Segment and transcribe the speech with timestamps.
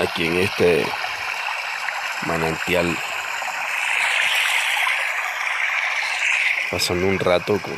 [0.00, 0.86] aquí en este
[2.26, 2.96] manantial
[6.70, 7.76] pasando un rato con,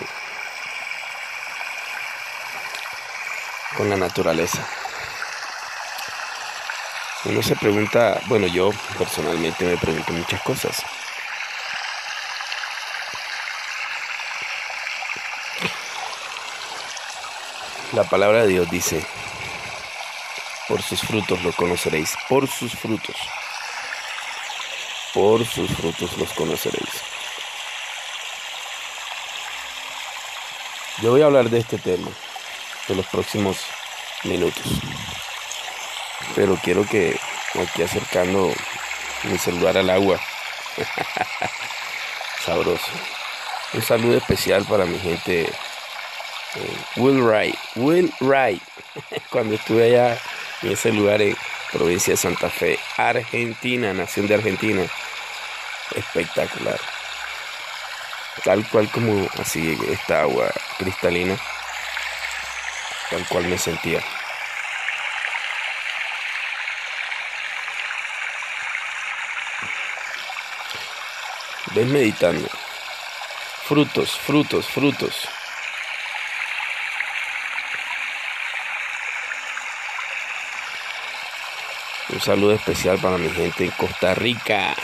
[3.77, 4.67] con la naturaleza.
[7.25, 10.83] Uno se pregunta, bueno, yo personalmente me pregunto muchas cosas.
[17.93, 19.07] La palabra de Dios dice,
[20.69, 23.17] por sus frutos lo conoceréis, por sus frutos,
[25.13, 26.91] por sus frutos los conoceréis.
[31.03, 32.09] Yo voy a hablar de este tema
[32.89, 33.59] en los próximos
[34.25, 34.65] minutos,
[36.35, 37.19] pero quiero que
[37.61, 38.53] aquí acercando
[39.25, 40.21] mi celular al agua,
[42.45, 42.91] sabroso.
[43.75, 45.51] Un saludo especial para mi gente
[46.97, 48.63] Will Wright, Will Wright,
[49.31, 50.21] cuando estuve allá
[50.63, 51.37] en ese lugar en
[51.73, 54.87] provincia de Santa Fe, Argentina, nación de Argentina,
[55.95, 56.81] espectacular.
[58.45, 61.37] Tal cual como así esta agua cristalina,
[63.11, 64.03] tal cual me sentía.
[71.75, 72.49] Ves meditando.
[73.65, 75.29] Frutos, frutos, frutos.
[82.13, 84.75] Un saludo especial para mi gente en Costa Rica.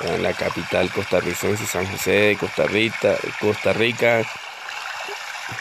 [0.00, 3.16] En la capital costarricense, San José de Costa Rica.
[3.38, 4.22] Costa Rica.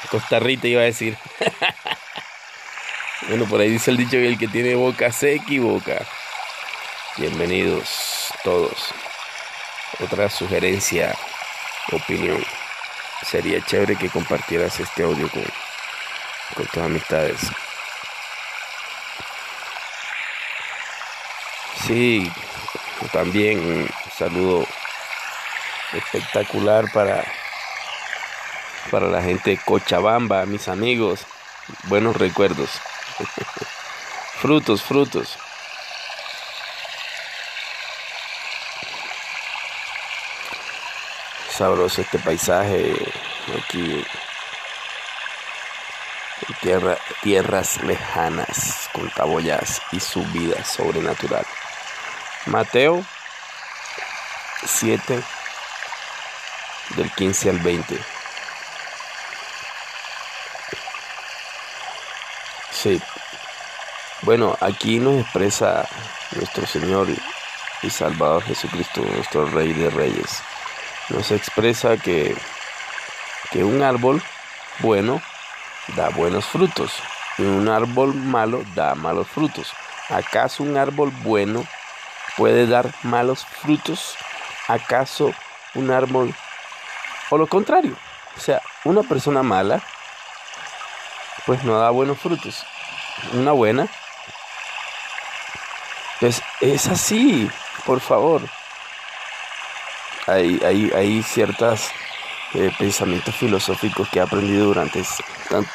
[0.09, 1.17] Costa Rica iba a decir.
[3.27, 6.05] bueno, por ahí dice el dicho que el que tiene boca se equivoca.
[7.17, 8.93] Bienvenidos todos.
[9.99, 11.13] Otra sugerencia,
[11.91, 12.41] opinión.
[13.25, 15.43] Sería chévere que compartieras este audio con,
[16.55, 17.41] con tus amistades.
[21.89, 22.31] Sí,
[23.11, 24.63] también un saludo
[25.91, 27.25] espectacular para,
[28.91, 31.25] para la gente de Cochabamba, mis amigos.
[31.85, 32.69] Buenos recuerdos.
[34.39, 35.35] frutos, frutos.
[41.49, 42.93] Sabroso este paisaje
[43.57, 44.05] aquí
[46.61, 51.47] tierra, tierras lejanas con cabollas y subidas sobrenatural.
[52.49, 53.05] Mateo
[54.65, 55.21] 7
[56.95, 57.99] del 15 al 20.
[62.71, 62.99] Sí.
[64.23, 65.87] Bueno, aquí nos expresa
[66.31, 67.07] nuestro Señor
[67.83, 70.41] y Salvador Jesucristo, nuestro Rey de Reyes.
[71.09, 72.35] Nos expresa que,
[73.51, 74.23] que un árbol
[74.79, 75.21] bueno
[75.95, 76.93] da buenos frutos
[77.37, 79.71] y un árbol malo da malos frutos.
[80.09, 81.63] ¿Acaso un árbol bueno
[82.37, 84.15] puede dar malos frutos?
[84.67, 85.33] ¿Acaso
[85.73, 86.33] un árbol
[87.29, 87.95] o lo contrario?
[88.37, 89.81] O sea, una persona mala
[91.45, 92.65] pues no da buenos frutos.
[93.33, 93.87] Una buena
[96.19, 97.49] pues es así,
[97.85, 98.41] por favor.
[100.27, 101.89] Hay, hay, hay ciertos
[102.53, 105.03] eh, pensamientos filosóficos que he aprendido durante
[105.49, 105.71] tanto,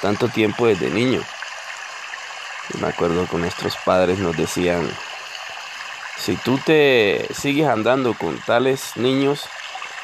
[0.00, 1.20] tanto tiempo desde niño.
[2.80, 4.90] me acuerdo que nuestros padres nos decían,
[6.16, 9.48] si tú te sigues andando con tales niños,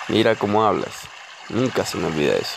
[0.09, 1.09] mira cómo hablas.
[1.48, 2.56] Nunca se me olvida eso.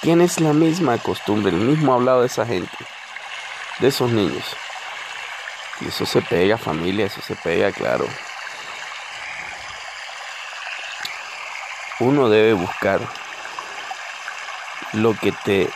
[0.00, 2.76] Tienes la misma costumbre, el mismo hablado de esa gente,
[3.78, 4.44] de esos niños.
[5.80, 8.06] Y eso se pega, familia, eso se pega, claro.
[12.00, 13.00] Uno debe buscar
[14.92, 15.70] lo que te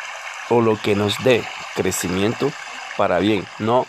[0.51, 2.53] o lo que nos dé crecimiento
[2.97, 3.87] para bien, no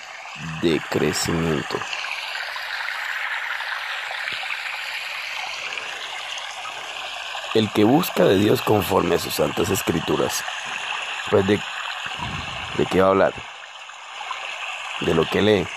[0.61, 1.77] decrecimiento.
[7.53, 10.43] El que busca de Dios conforme a sus santas escrituras,
[11.29, 11.59] pues de,
[12.89, 13.33] qué va a hablar,
[15.01, 15.67] de lo que lee,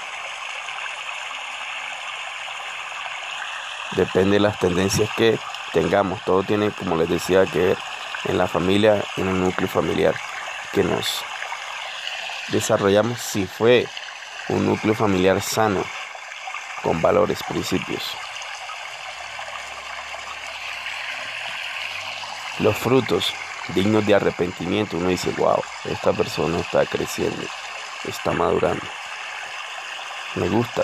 [3.96, 5.38] depende de las tendencias que
[5.72, 6.22] tengamos.
[6.22, 7.78] Todo tiene, como les decía, que ver
[8.26, 10.14] en la familia, en el núcleo familiar
[10.72, 11.24] que nos
[12.48, 13.20] desarrollamos.
[13.20, 13.88] Si fue
[14.48, 15.84] un núcleo familiar sano,
[16.84, 18.02] con valores, principios.
[22.58, 23.34] Los frutos
[23.68, 27.42] dignos de arrepentimiento, uno dice, wow, esta persona está creciendo,
[28.04, 28.84] está madurando.
[30.36, 30.82] Me gusta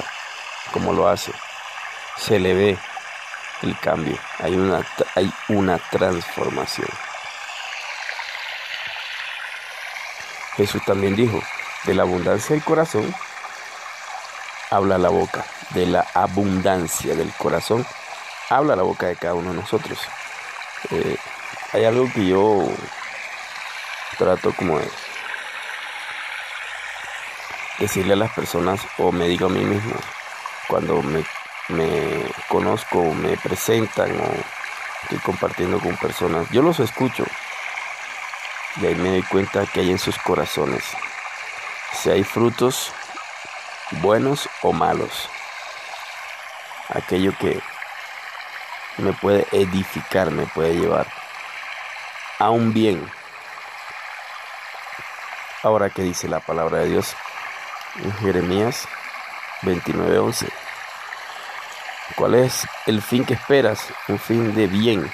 [0.72, 1.32] cómo lo hace.
[2.16, 2.78] Se le ve
[3.62, 4.84] el cambio, hay una,
[5.14, 6.88] hay una transformación.
[10.56, 11.40] Jesús también dijo,
[11.84, 13.14] de la abundancia del corazón
[14.70, 17.86] habla la boca, de la abundancia del corazón,
[18.48, 19.98] habla la boca de cada uno de nosotros.
[20.90, 21.16] Eh,
[21.72, 22.64] hay algo que yo
[24.18, 24.90] trato como de
[27.78, 29.94] decirle a las personas o me digo a mí mismo
[30.68, 31.24] cuando me,
[31.68, 34.34] me conozco, me presentan o
[35.02, 37.24] estoy compartiendo con personas, yo los escucho
[38.76, 40.84] y ahí me doy cuenta que hay en sus corazones,
[41.92, 42.92] si hay frutos
[44.02, 45.28] buenos o malos,
[46.88, 47.60] aquello que
[48.98, 51.19] me puede edificar, me puede llevar
[52.40, 53.08] a un bien.
[55.62, 57.14] Ahora que dice la palabra de Dios
[58.02, 58.88] en Jeremías
[59.62, 60.48] 29:11.
[62.16, 63.86] ¿Cuál es el fin que esperas?
[64.08, 65.12] Un fin de bien.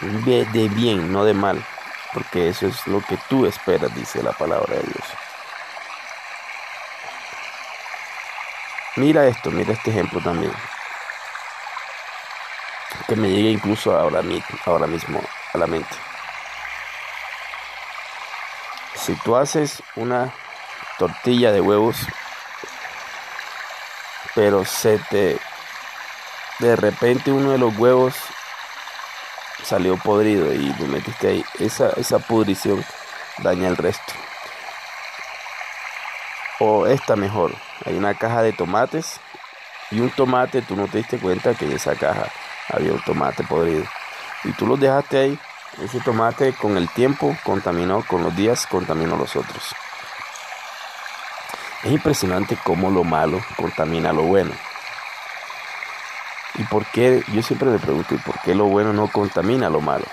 [0.00, 1.64] De bien, no de mal.
[2.12, 5.04] Porque eso es lo que tú esperas, dice la palabra de Dios.
[8.96, 10.52] Mira esto, mira este ejemplo también.
[13.06, 14.22] Que me llegue incluso ahora,
[14.64, 15.22] ahora mismo
[15.56, 15.96] la mente.
[18.94, 20.32] Si tú haces una
[20.98, 21.96] tortilla de huevos,
[24.34, 25.38] pero se te
[26.58, 28.14] de repente uno de los huevos
[29.62, 31.44] salió podrido y lo metiste ahí.
[31.58, 32.84] Esa, esa pudrición
[33.38, 34.12] daña el resto.
[36.58, 37.54] O esta mejor,
[37.84, 39.20] hay una caja de tomates
[39.90, 42.30] y un tomate, tú no te diste cuenta que en esa caja
[42.68, 43.84] había un tomate podrido.
[44.44, 45.38] Y tú lo dejaste ahí,
[45.82, 49.74] ese tomate con el tiempo contaminó, con los días contaminó los otros.
[51.82, 54.52] Es impresionante cómo lo malo contamina lo bueno.
[56.54, 57.22] ¿Y por qué?
[57.28, 60.06] Yo siempre me pregunto, ¿y por qué lo bueno no contamina lo malo?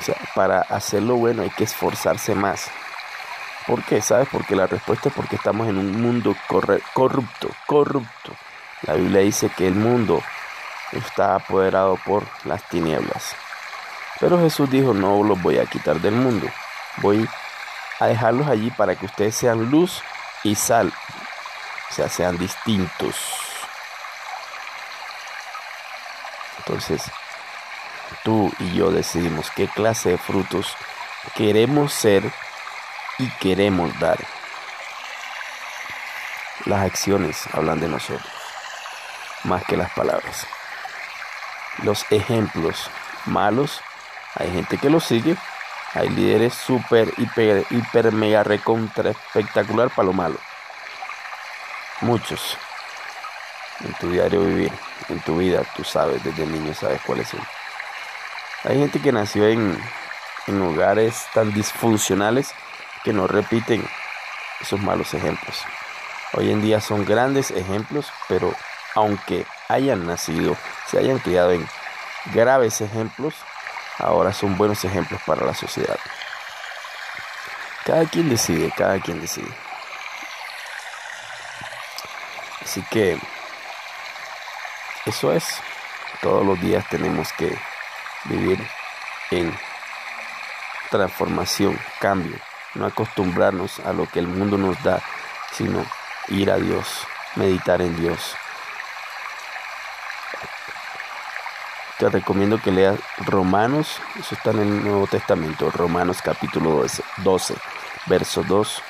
[0.00, 2.68] O sea, para hacer lo bueno hay que esforzarse más.
[3.66, 4.02] ¿Por qué?
[4.02, 4.28] ¿Sabes?
[4.32, 8.32] Porque la respuesta es porque estamos en un mundo corrupto, corrupto.
[8.82, 10.20] La Biblia dice que el mundo
[10.90, 13.36] está apoderado por las tinieblas.
[14.22, 16.46] Pero Jesús dijo, no los voy a quitar del mundo.
[16.98, 17.28] Voy
[17.98, 20.00] a dejarlos allí para que ustedes sean luz
[20.44, 20.92] y sal.
[21.90, 23.16] O sea, sean distintos.
[26.58, 27.02] Entonces,
[28.22, 30.76] tú y yo decidimos qué clase de frutos
[31.34, 32.22] queremos ser
[33.18, 34.18] y queremos dar.
[36.66, 38.32] Las acciones hablan de nosotros,
[39.42, 40.46] más que las palabras.
[41.78, 42.88] Los ejemplos
[43.26, 43.82] malos,
[44.34, 45.36] hay gente que los sigue,
[45.94, 50.38] hay líderes súper, hiper, hiper, mega, recontra, espectacular para lo malo.
[52.00, 52.56] Muchos
[53.84, 54.72] en tu diario vivir,
[55.08, 57.40] en tu vida, tú sabes, desde niño sabes cuáles son.
[58.64, 59.78] Hay gente que nació en,
[60.46, 62.54] en hogares tan disfuncionales
[63.04, 63.86] que no repiten
[64.60, 65.62] esos malos ejemplos.
[66.34, 68.54] Hoy en día son grandes ejemplos, pero
[68.94, 70.56] aunque hayan nacido,
[70.86, 71.66] se hayan criado en
[72.32, 73.34] graves ejemplos,
[74.02, 75.98] ahora son buenos ejemplos para la sociedad.
[77.84, 79.50] Cada quien decide, cada quien decide.
[82.62, 83.18] Así que
[85.06, 85.44] eso es.
[86.20, 87.58] Todos los días tenemos que
[88.24, 88.64] vivir
[89.30, 89.52] en
[90.90, 92.38] transformación, cambio.
[92.74, 95.02] No acostumbrarnos a lo que el mundo nos da,
[95.52, 95.84] sino
[96.28, 98.36] ir a Dios, meditar en Dios.
[102.02, 107.54] Te recomiendo que leas Romanos, eso está en el Nuevo Testamento, Romanos capítulo 12, 12
[108.06, 108.82] verso 2.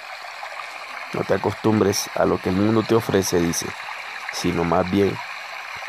[1.13, 3.67] No te acostumbres a lo que el mundo te ofrece, dice,
[4.33, 5.15] sino más bien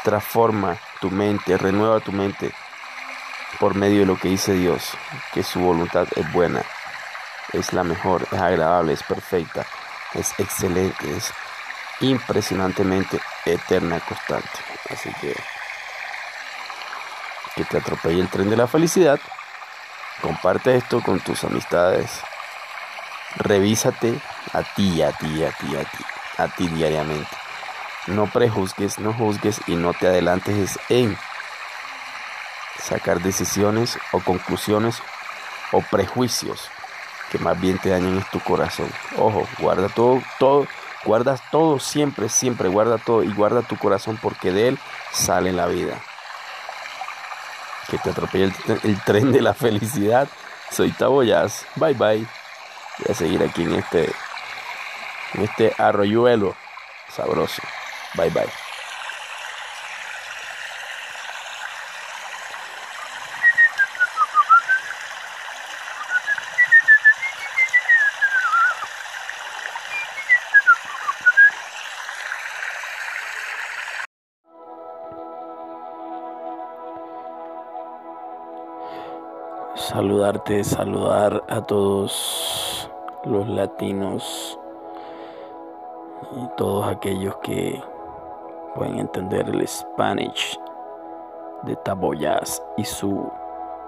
[0.04, 2.52] transforma tu mente, renueva tu mente
[3.58, 4.90] por medio de lo que dice Dios,
[5.34, 6.62] que su voluntad es buena,
[7.54, 9.66] es la mejor, es agradable, es perfecta,
[10.14, 11.32] es excelente, es
[12.02, 14.60] impresionantemente eterna, constante.
[14.90, 15.34] Así que
[17.56, 19.20] que te atropelle el tren de la felicidad.
[20.22, 22.22] Comparte esto con tus amistades.
[23.38, 24.20] Revísate
[24.54, 26.06] a ti, a ti, a ti, a ti,
[26.38, 27.36] a ti diariamente.
[28.08, 31.18] No prejuzgues, no juzgues y no te adelantes en
[32.80, 35.02] sacar decisiones o conclusiones
[35.72, 36.70] o prejuicios
[37.32, 38.92] que más bien te dañen en tu corazón.
[39.18, 40.68] Ojo, guarda todo, todo,
[41.04, 44.80] guardas todo siempre, siempre, guarda todo y guarda tu corazón porque de él
[45.12, 46.00] sale la vida.
[47.90, 48.52] Que te atropelle
[48.84, 50.28] el, tren de la felicidad.
[50.72, 51.66] Soy Taboyas.
[51.76, 52.26] Bye bye.
[53.00, 54.12] Voy a seguir aquí en este,
[55.34, 56.56] en este arroyuelo
[57.10, 57.62] sabroso.
[58.16, 58.63] Bye bye.
[79.76, 82.90] Saludarte, saludar a todos
[83.26, 84.60] los latinos
[86.36, 87.82] y todos aquellos que
[88.76, 90.60] pueden entender el Spanish
[91.64, 93.32] de Taboyas y su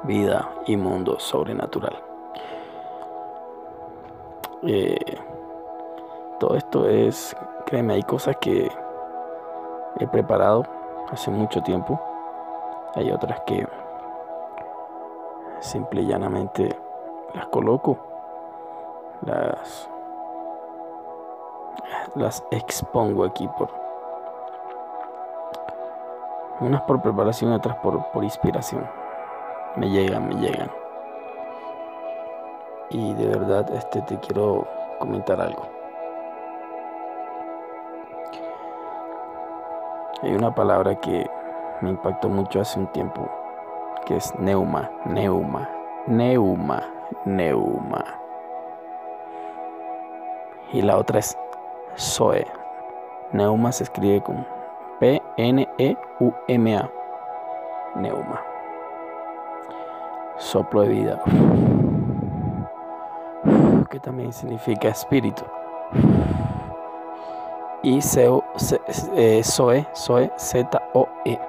[0.03, 1.95] vida y mundo sobrenatural.
[4.63, 4.97] Eh,
[6.39, 8.71] todo esto es, créeme, hay cosas que
[9.99, 10.65] he preparado
[11.11, 11.99] hace mucho tiempo.
[12.95, 13.64] Hay otras que
[15.75, 16.73] simple y llanamente
[17.33, 17.97] las coloco,
[19.25, 19.89] las,
[22.15, 23.69] las expongo aquí por
[26.61, 28.89] unas por preparación, otras por, por inspiración.
[29.75, 30.71] Me llegan, me llegan.
[32.89, 34.65] Y de verdad este te quiero
[34.97, 35.67] comentar algo.
[40.21, 41.29] Hay una palabra que
[41.81, 43.29] me impactó mucho hace un tiempo,
[44.05, 45.69] que es neuma, neuma,
[46.07, 46.83] neuma,
[47.25, 48.05] neuma.
[50.71, 51.37] Y la otra es
[51.97, 52.45] Zoe.
[53.31, 54.45] Neuma se escribe con
[54.99, 56.89] P-N-E-U-M-A.
[57.95, 58.41] Neuma.
[60.37, 61.21] Soplo de vida.
[63.89, 65.43] Que también significa espíritu.
[67.85, 71.39] Y eh, Zoe, Zoe, Z-O-E,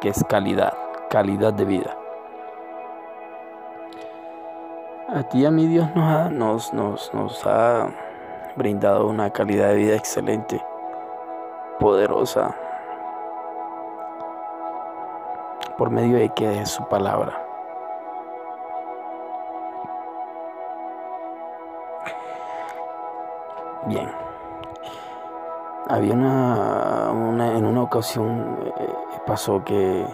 [0.00, 0.72] que es calidad,
[1.10, 1.96] calidad de vida.
[5.08, 7.88] A ti a mí Dios nos nos, nos ha
[8.54, 10.64] brindado una calidad de vida excelente
[11.80, 12.54] poderosa
[15.76, 17.44] por medio de que es su palabra.
[23.86, 24.08] Bien.
[25.88, 28.94] Había una, en una ocasión eh,
[29.26, 30.06] pasó que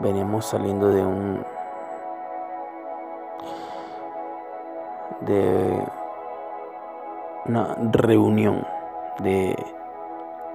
[0.00, 1.44] veníamos saliendo de un
[5.20, 5.86] de
[7.46, 8.66] una reunión
[9.18, 9.56] de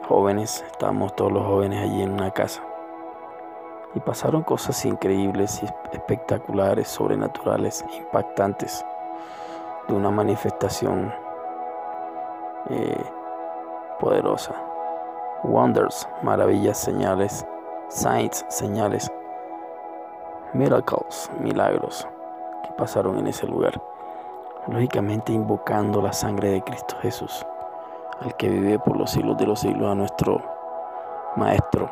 [0.07, 2.61] jóvenes, estábamos todos los jóvenes allí en una casa.
[3.93, 8.85] Y pasaron cosas increíbles y espectaculares, sobrenaturales, impactantes,
[9.87, 11.13] de una manifestación
[12.69, 13.03] eh,
[13.99, 14.53] poderosa.
[15.43, 17.45] Wonders, maravillas, señales,
[17.89, 19.11] signs, señales,
[20.53, 22.07] miracles, milagros
[22.63, 23.81] que pasaron en ese lugar.
[24.67, 27.45] Lógicamente invocando la sangre de Cristo Jesús
[28.21, 30.41] al que vive por los siglos de los siglos, a nuestro
[31.35, 31.89] Maestro,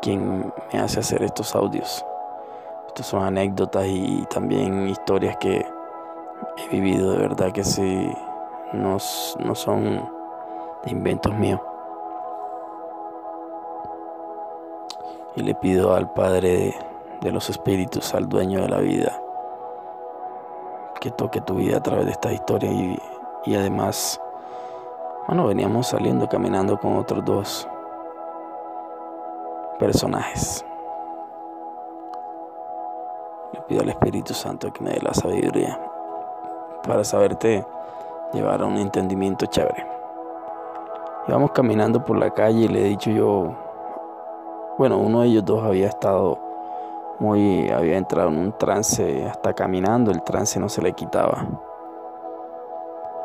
[0.00, 2.04] quien me hace hacer estos audios.
[2.88, 5.64] Estas son anécdotas y también historias que
[6.58, 8.12] he vivido de verdad que sí,
[8.72, 8.96] no,
[9.38, 10.10] no son
[10.84, 11.60] de inventos míos.
[15.36, 16.74] Y le pido al Padre
[17.20, 19.20] de los Espíritus, al dueño de la vida,
[21.00, 22.98] que toque tu vida a través de esta historia y
[23.44, 24.20] y además,
[25.26, 27.68] bueno, veníamos saliendo caminando con otros dos
[29.80, 30.64] personajes.
[33.52, 35.80] Le pido al Espíritu Santo que me dé la sabiduría
[36.86, 37.66] para saberte
[38.32, 39.86] llevar a un entendimiento chévere.
[41.26, 43.54] Íbamos caminando por la calle y le he dicho yo,
[44.78, 46.38] bueno, uno de ellos dos había estado
[47.18, 51.46] muy, había entrado en un trance, hasta caminando el trance no se le quitaba.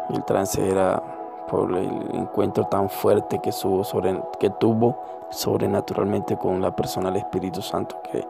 [0.09, 1.01] El trance era
[1.47, 4.97] por el encuentro tan fuerte que, sobre, que tuvo
[5.29, 8.25] sobrenaturalmente con la persona del Espíritu Santo que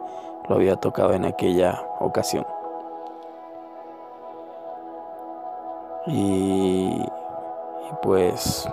[0.48, 2.46] lo había tocado en aquella ocasión.
[6.06, 8.68] Y, y pues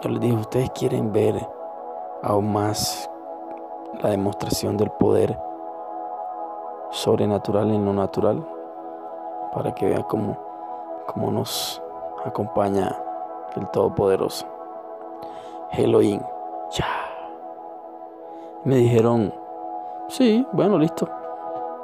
[0.00, 1.46] yo les dije, ustedes quieren ver
[2.22, 3.09] aún más
[4.02, 5.38] la demostración del poder
[6.90, 8.46] sobrenatural en lo natural
[9.52, 10.36] para que vean cómo,
[11.06, 11.82] cómo nos
[12.24, 12.96] acompaña
[13.56, 14.46] el Todopoderoso.
[15.72, 16.20] Elohim.
[16.72, 16.86] Ya.
[18.64, 19.32] Me dijeron,
[20.08, 21.08] sí, bueno, listo.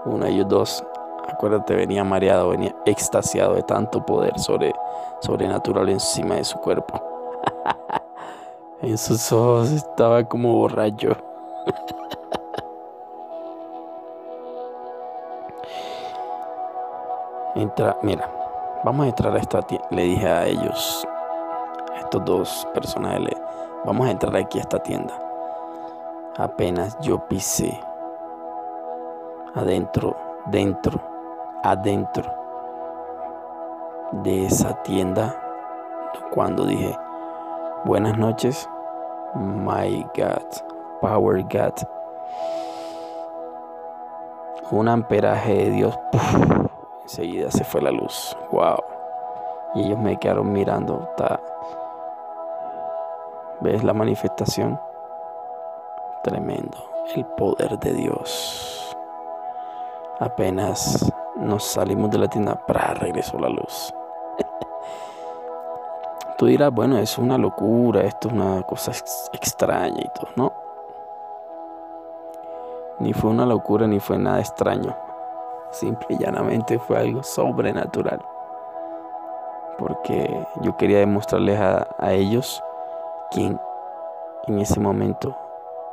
[0.04, 0.84] Uno de ellos dos,
[1.28, 4.72] acuérdate, venía mareado, venía extasiado de tanto poder sobre,
[5.20, 7.02] sobrenatural encima de su cuerpo.
[8.82, 11.16] en sus ojos estaba como borracho.
[17.54, 18.28] Entra, mira,
[18.84, 19.88] vamos a entrar a esta tienda.
[19.90, 21.08] Le dije a ellos,
[21.94, 23.40] a estos dos personajes,
[23.84, 25.14] vamos a entrar aquí a esta tienda.
[26.36, 27.80] Apenas yo pisé
[29.54, 30.14] adentro,
[30.46, 31.00] dentro,
[31.62, 32.30] adentro
[34.12, 35.34] de esa tienda,
[36.32, 36.96] cuando dije,
[37.84, 38.68] buenas noches,
[39.34, 41.74] my God, Power God.
[44.70, 45.98] un amperaje de Dios,
[47.02, 48.36] enseguida se fue la luz.
[48.50, 48.82] Wow.
[49.74, 51.08] Y ellos me quedaron mirando.
[53.60, 54.80] ¿Ves la manifestación?
[56.22, 56.78] Tremendo.
[57.14, 58.96] El poder de Dios.
[60.18, 63.94] Apenas nos salimos de la tienda, para regresó la luz.
[66.38, 68.92] Tú dirás, bueno, es una locura, esto es una cosa
[69.32, 70.65] extraña y todo, ¿no?
[72.98, 74.96] Ni fue una locura ni fue nada extraño.
[75.70, 78.24] Simple y llanamente fue algo sobrenatural.
[79.78, 82.62] Porque yo quería demostrarles a, ellos
[83.30, 83.60] quién
[84.46, 85.36] en ese momento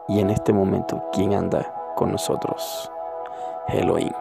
[0.08, 2.90] y en este momento quién anda con nosotros.
[3.68, 4.14] Elohim.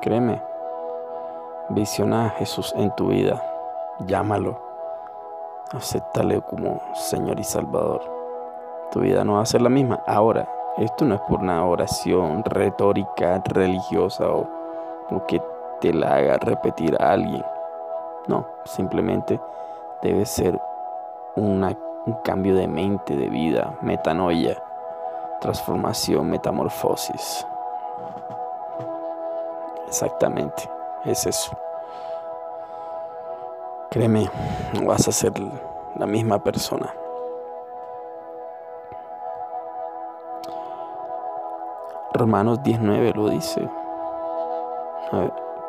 [0.00, 0.42] Créeme,
[1.68, 3.42] visiona a Jesús en tu vida,
[4.06, 4.58] llámalo,
[5.72, 8.19] acéptale como Señor y Salvador.
[8.90, 10.02] Tu vida no va a ser la misma.
[10.06, 14.48] Ahora, esto no es por una oración retórica, religiosa o,
[15.26, 15.42] que
[15.80, 17.44] te la haga repetir a alguien.
[18.26, 19.40] No, simplemente
[20.02, 20.60] debe ser
[21.36, 21.76] un
[22.24, 24.62] cambio de mente, de vida, metanoia,
[25.40, 27.46] transformación, metamorfosis.
[29.86, 30.70] Exactamente,
[31.04, 31.56] es eso.
[33.90, 34.30] Créeme,
[34.74, 35.32] no vas a ser
[35.96, 36.94] la misma persona.
[42.20, 43.66] Romanos 19 lo dice.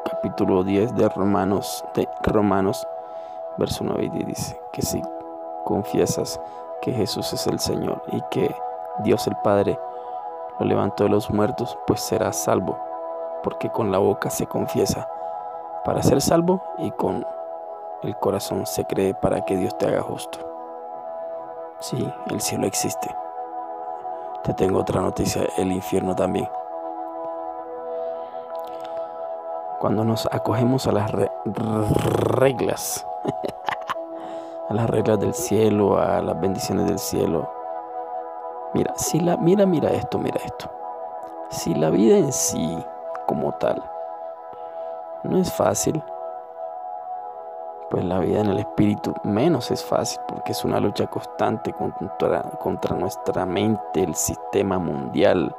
[0.03, 2.85] Capítulo 10 de Romanos, de Romanos,
[3.57, 5.01] verso 9 dice que si
[5.63, 6.41] confiesas
[6.81, 8.53] que Jesús es el Señor y que
[8.99, 9.79] Dios el Padre
[10.59, 12.77] lo levantó de los muertos, pues serás salvo
[13.43, 15.07] porque con la boca se confiesa
[15.85, 17.25] para ser salvo y con
[18.03, 20.39] el corazón se cree para que Dios te haga justo.
[21.79, 23.09] Sí, el cielo existe.
[24.43, 26.49] Te tengo otra noticia, el infierno también.
[29.79, 33.05] Cuando nos acogemos a las reglas,
[34.69, 37.51] a las reglas del cielo, a las bendiciones del cielo,
[38.73, 40.71] mira, si la, mira, mira esto, mira esto.
[41.49, 42.83] Si la vida en sí
[43.27, 43.83] como tal.
[45.23, 46.01] No es fácil,
[47.91, 52.95] pues la vida en el espíritu menos es fácil porque es una lucha constante contra,
[52.95, 55.53] nuestra mente, el sistema mundial,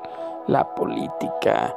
[0.46, 1.76] la política,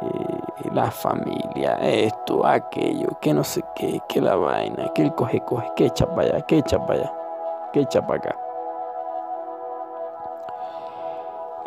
[0.00, 5.42] eh, la familia, esto, aquello, que no sé qué, que la vaina, que el coge,
[5.42, 7.12] coge, que echa para allá, que echa para allá,
[7.74, 8.36] que echa para acá.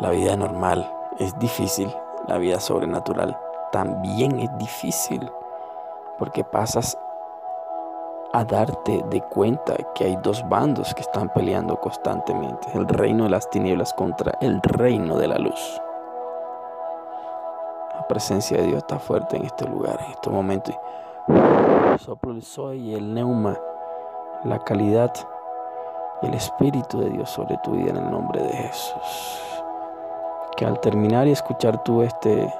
[0.00, 1.94] La vida normal es difícil,
[2.26, 3.38] la vida sobrenatural
[3.70, 5.30] también es difícil
[6.18, 6.98] porque pasas
[8.32, 13.30] a darte de cuenta que hay dos bandos que están peleando constantemente, el reino de
[13.30, 15.80] las tinieblas contra el reino de la luz.
[17.94, 20.72] La presencia de Dios está fuerte en este lugar, en este momento.
[21.98, 23.56] Soplo el soy y el neuma,
[24.44, 25.12] la calidad
[26.22, 29.52] y el espíritu de Dios sobre tu vida en el nombre de Jesús
[30.56, 32.52] que al terminar y escuchar tú este,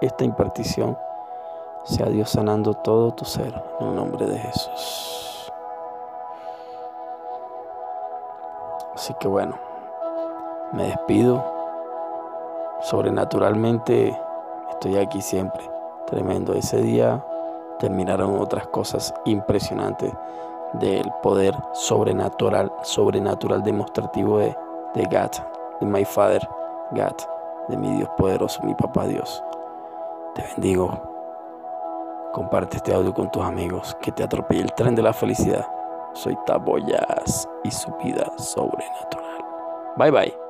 [0.00, 0.98] esta impartición,
[1.88, 5.50] sea Dios sanando todo tu ser en el nombre de Jesús.
[8.94, 9.58] Así que bueno,
[10.72, 11.42] me despido.
[12.82, 14.16] Sobrenaturalmente
[14.70, 15.62] estoy aquí siempre.
[16.06, 16.52] Tremendo.
[16.52, 17.24] Ese día
[17.78, 20.12] terminaron otras cosas impresionantes
[20.74, 24.54] del poder sobrenatural, sobrenatural demostrativo de,
[24.94, 25.30] de
[25.80, 26.46] de my Father
[26.90, 27.16] God,
[27.68, 29.42] de mi Dios poderoso, mi Papá Dios.
[30.34, 31.17] Te bendigo.
[32.32, 33.96] Comparte este audio con tus amigos.
[34.02, 35.66] Que te atropelle el tren de la felicidad.
[36.14, 39.44] Soy Taboyas y su vida sobrenatural.
[39.96, 40.47] Bye bye.